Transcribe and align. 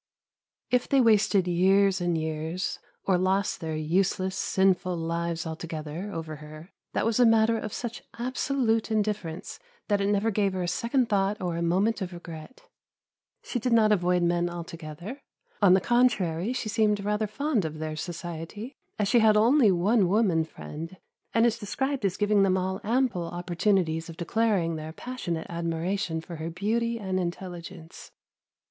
If 0.71 0.89
they 0.89 0.99
wasted 0.99 1.47
years 1.47 2.01
and 2.01 2.17
years, 2.17 2.79
or 3.05 3.19
lost 3.19 3.59
their 3.59 3.75
useless, 3.75 4.35
sinful 4.35 4.97
lives 4.97 5.45
altogether, 5.45 6.11
over 6.11 6.37
her, 6.37 6.71
that 6.93 7.05
was 7.05 7.19
a 7.19 7.23
matter 7.27 7.55
of 7.59 7.71
such 7.71 8.01
absolute 8.17 8.89
indifference 8.89 9.59
that 9.89 10.01
it 10.01 10.07
never 10.07 10.31
gave 10.31 10.53
her 10.53 10.63
a 10.63 10.67
second 10.67 11.07
thought 11.07 11.39
or 11.39 11.55
a 11.55 11.61
moment 11.61 12.01
of 12.01 12.13
regret. 12.13 12.67
She 13.43 13.59
did 13.59 13.73
not 13.73 13.91
avoid 13.91 14.23
men 14.23 14.49
altogether; 14.49 15.21
on 15.61 15.75
the 15.75 15.79
contrary, 15.79 16.51
she 16.51 16.67
seemed 16.67 17.03
rather 17.05 17.27
fond 17.27 17.63
of 17.63 17.77
their 17.77 17.95
society, 17.95 18.73
as 18.97 19.07
she 19.07 19.19
had 19.19 19.37
only 19.37 19.71
one 19.71 20.07
woman 20.07 20.45
friend, 20.45 20.97
and 21.31 21.45
is 21.45 21.59
described 21.59 22.03
as 22.05 22.17
giving 22.17 22.41
them 22.41 22.57
all 22.57 22.81
ample 22.83 23.25
opportunities 23.25 24.09
of 24.09 24.17
declaring 24.17 24.77
their 24.77 24.93
passionate 24.93 25.45
admiration 25.47 26.21
for 26.21 26.37
her 26.37 26.49
beauty 26.49 26.97
and 26.97 27.19
intelligence. 27.19 28.09